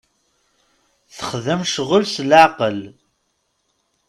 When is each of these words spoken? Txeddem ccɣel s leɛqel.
Txeddem 1.17 1.61
ccɣel 1.71 2.03
s 2.13 2.15
leɛqel. 2.29 2.79